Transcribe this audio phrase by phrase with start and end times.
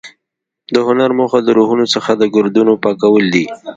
[0.73, 3.45] د هنر موخه د روحونو څخه د ګردونو پاکول دي.